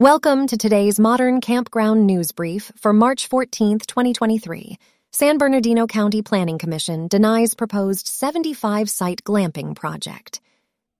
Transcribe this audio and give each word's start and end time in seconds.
Welcome 0.00 0.48
to 0.48 0.56
today's 0.56 0.98
Modern 0.98 1.40
Campground 1.40 2.04
News 2.04 2.32
Brief 2.32 2.72
for 2.74 2.92
March 2.92 3.28
14, 3.28 3.78
2023. 3.78 4.76
San 5.12 5.38
Bernardino 5.38 5.86
County 5.86 6.20
Planning 6.20 6.58
Commission 6.58 7.06
denies 7.06 7.54
proposed 7.54 8.08
75 8.08 8.90
site 8.90 9.22
glamping 9.22 9.76
project. 9.76 10.40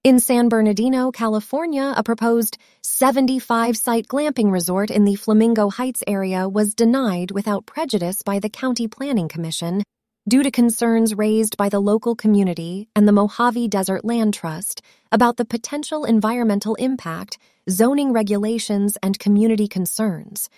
In 0.04 0.20
San 0.20 0.48
Bernardino, 0.48 1.10
California, 1.10 1.92
a 1.96 2.04
proposed 2.04 2.56
75 2.82 3.76
site 3.76 4.06
glamping 4.06 4.52
resort 4.52 4.92
in 4.92 5.02
the 5.02 5.16
Flamingo 5.16 5.70
Heights 5.70 6.04
area 6.06 6.48
was 6.48 6.76
denied 6.76 7.32
without 7.32 7.66
prejudice 7.66 8.22
by 8.22 8.38
the 8.38 8.48
County 8.48 8.86
Planning 8.86 9.26
Commission 9.26 9.82
due 10.26 10.42
to 10.42 10.50
concerns 10.50 11.14
raised 11.14 11.56
by 11.58 11.68
the 11.68 11.80
local 11.80 12.14
community 12.14 12.88
and 12.96 13.06
the 13.06 13.12
Mojave 13.12 13.68
Desert 13.68 14.06
Land 14.06 14.32
Trust 14.32 14.80
about 15.12 15.36
the 15.36 15.44
potential 15.44 16.06
environmental 16.06 16.74
impact, 16.76 17.36
zoning 17.68 18.10
regulations, 18.10 18.96
and 19.02 19.18
community 19.18 19.68
concerns. 19.68 20.48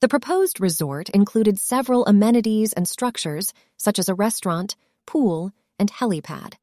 The 0.00 0.06
proposed 0.08 0.60
resort 0.60 1.08
included 1.08 1.58
several 1.58 2.06
amenities 2.06 2.72
and 2.72 2.86
structures, 2.88 3.52
such 3.76 3.98
as 3.98 4.08
a 4.08 4.14
restaurant, 4.14 4.76
pool, 5.06 5.50
and 5.76 5.90
helipad. 5.90 6.54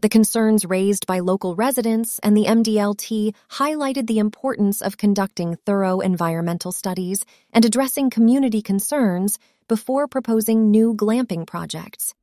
The 0.00 0.08
concerns 0.08 0.64
raised 0.64 1.06
by 1.06 1.18
local 1.18 1.56
residents 1.56 2.20
and 2.22 2.36
the 2.36 2.44
MDLT 2.44 3.34
highlighted 3.52 4.06
the 4.06 4.18
importance 4.18 4.82
of 4.82 4.96
conducting 4.96 5.56
thorough 5.56 6.00
environmental 6.00 6.70
studies 6.70 7.24
and 7.52 7.64
addressing 7.64 8.10
community 8.10 8.62
concerns 8.62 9.38
before 9.72 10.06
proposing 10.06 10.70
new 10.70 10.92
glamping 10.92 11.46
projects. 11.46 12.14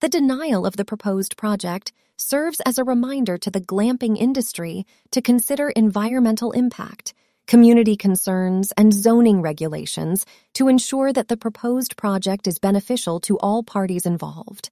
The 0.00 0.08
denial 0.08 0.64
of 0.64 0.78
the 0.78 0.84
proposed 0.86 1.36
project 1.36 1.92
serves 2.16 2.58
as 2.60 2.78
a 2.78 2.84
reminder 2.84 3.36
to 3.36 3.50
the 3.50 3.60
glamping 3.60 4.16
industry 4.16 4.86
to 5.10 5.20
consider 5.20 5.68
environmental 5.68 6.52
impact, 6.52 7.12
community 7.46 7.96
concerns, 7.98 8.72
and 8.78 8.94
zoning 8.94 9.42
regulations 9.42 10.24
to 10.54 10.68
ensure 10.68 11.12
that 11.12 11.28
the 11.28 11.36
proposed 11.36 11.98
project 11.98 12.46
is 12.46 12.58
beneficial 12.58 13.20
to 13.20 13.38
all 13.40 13.62
parties 13.62 14.06
involved. 14.06 14.70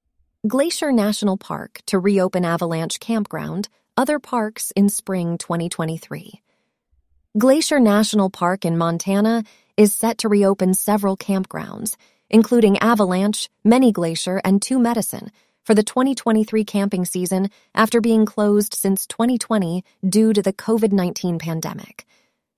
Glacier 0.48 0.92
National 0.92 1.36
Park 1.36 1.82
to 1.84 1.98
reopen 1.98 2.42
Avalanche 2.42 3.00
Campground, 3.00 3.68
other 3.98 4.18
parks 4.18 4.72
in 4.74 4.88
spring 4.88 5.36
2023. 5.36 6.40
Glacier 7.36 7.80
National 7.80 8.30
Park 8.30 8.64
in 8.64 8.78
Montana 8.78 9.44
is 9.76 9.94
set 9.94 10.18
to 10.18 10.28
reopen 10.28 10.74
several 10.74 11.16
campgrounds, 11.16 11.96
including 12.30 12.78
Avalanche, 12.78 13.48
Many 13.64 13.92
Glacier, 13.92 14.40
and 14.44 14.60
Two 14.60 14.78
Medicine, 14.78 15.30
for 15.64 15.74
the 15.74 15.82
2023 15.82 16.64
camping 16.64 17.04
season 17.04 17.50
after 17.74 18.00
being 18.00 18.26
closed 18.26 18.74
since 18.74 19.06
2020 19.06 19.82
due 20.08 20.32
to 20.32 20.42
the 20.42 20.52
COVID 20.52 20.92
19 20.92 21.38
pandemic. 21.38 22.06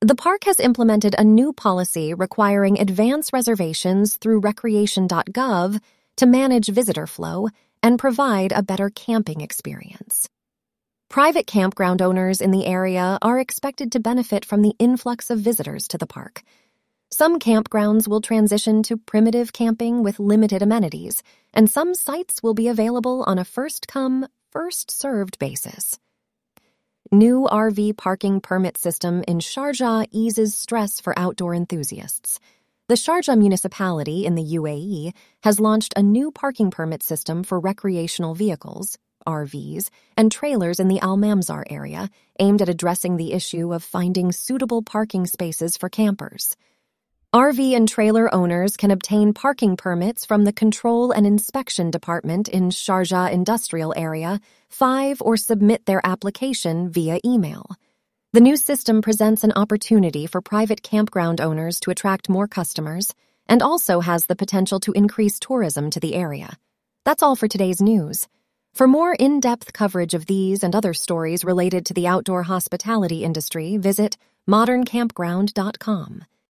The 0.00 0.14
park 0.14 0.44
has 0.44 0.60
implemented 0.60 1.14
a 1.16 1.24
new 1.24 1.52
policy 1.52 2.12
requiring 2.12 2.78
advance 2.78 3.32
reservations 3.32 4.16
through 4.16 4.40
recreation.gov 4.40 5.80
to 6.16 6.26
manage 6.26 6.68
visitor 6.68 7.06
flow 7.06 7.48
and 7.82 7.98
provide 7.98 8.52
a 8.52 8.62
better 8.62 8.90
camping 8.90 9.40
experience. 9.40 10.28
Private 11.08 11.46
campground 11.46 12.02
owners 12.02 12.40
in 12.40 12.50
the 12.50 12.66
area 12.66 13.18
are 13.22 13.38
expected 13.38 13.92
to 13.92 14.00
benefit 14.00 14.44
from 14.44 14.62
the 14.62 14.74
influx 14.78 15.30
of 15.30 15.38
visitors 15.38 15.88
to 15.88 15.98
the 15.98 16.06
park. 16.06 16.42
Some 17.10 17.38
campgrounds 17.38 18.08
will 18.08 18.20
transition 18.20 18.82
to 18.84 18.96
primitive 18.96 19.52
camping 19.52 20.02
with 20.02 20.18
limited 20.18 20.60
amenities, 20.60 21.22
and 21.54 21.70
some 21.70 21.94
sites 21.94 22.42
will 22.42 22.54
be 22.54 22.66
available 22.66 23.22
on 23.28 23.38
a 23.38 23.44
first 23.44 23.86
come, 23.86 24.26
first 24.50 24.90
served 24.90 25.38
basis. 25.38 26.00
New 27.12 27.46
RV 27.48 27.96
parking 27.96 28.40
permit 28.40 28.76
system 28.76 29.22
in 29.28 29.38
Sharjah 29.38 30.08
eases 30.10 30.56
stress 30.56 31.00
for 31.00 31.16
outdoor 31.16 31.54
enthusiasts. 31.54 32.40
The 32.88 32.96
Sharjah 32.96 33.38
municipality 33.38 34.26
in 34.26 34.34
the 34.34 34.56
UAE 34.56 35.14
has 35.44 35.60
launched 35.60 35.94
a 35.96 36.02
new 36.02 36.32
parking 36.32 36.72
permit 36.72 37.04
system 37.04 37.44
for 37.44 37.60
recreational 37.60 38.34
vehicles, 38.34 38.98
RVs, 39.28 39.90
and 40.16 40.32
trailers 40.32 40.80
in 40.80 40.88
the 40.88 40.98
Al 40.98 41.16
Mamzar 41.16 41.62
area, 41.70 42.10
aimed 42.40 42.62
at 42.62 42.68
addressing 42.68 43.16
the 43.16 43.32
issue 43.32 43.72
of 43.72 43.84
finding 43.84 44.32
suitable 44.32 44.82
parking 44.82 45.26
spaces 45.26 45.76
for 45.76 45.88
campers. 45.88 46.56
RV 47.36 47.76
and 47.76 47.86
trailer 47.86 48.34
owners 48.34 48.78
can 48.78 48.90
obtain 48.90 49.34
parking 49.34 49.76
permits 49.76 50.24
from 50.24 50.44
the 50.44 50.54
Control 50.54 51.10
and 51.10 51.26
Inspection 51.26 51.90
Department 51.90 52.48
in 52.48 52.70
Sharjah 52.70 53.30
Industrial 53.30 53.92
Area 53.94 54.40
5 54.70 55.20
or 55.20 55.36
submit 55.36 55.84
their 55.84 56.00
application 56.02 56.88
via 56.88 57.20
email. 57.26 57.66
The 58.32 58.40
new 58.40 58.56
system 58.56 59.02
presents 59.02 59.44
an 59.44 59.52
opportunity 59.54 60.26
for 60.26 60.40
private 60.40 60.82
campground 60.82 61.42
owners 61.42 61.78
to 61.80 61.90
attract 61.90 62.30
more 62.30 62.48
customers 62.48 63.12
and 63.46 63.60
also 63.60 64.00
has 64.00 64.24
the 64.24 64.34
potential 64.34 64.80
to 64.80 64.92
increase 64.92 65.38
tourism 65.38 65.90
to 65.90 66.00
the 66.00 66.14
area. 66.14 66.56
That's 67.04 67.22
all 67.22 67.36
for 67.36 67.48
today's 67.48 67.82
news. 67.82 68.28
For 68.72 68.88
more 68.88 69.14
in 69.14 69.40
depth 69.40 69.74
coverage 69.74 70.14
of 70.14 70.24
these 70.24 70.64
and 70.64 70.74
other 70.74 70.94
stories 70.94 71.44
related 71.44 71.84
to 71.84 71.92
the 71.92 72.06
outdoor 72.06 72.44
hospitality 72.44 73.24
industry, 73.24 73.76
visit 73.76 74.16
moderncampground.com. 74.48 76.24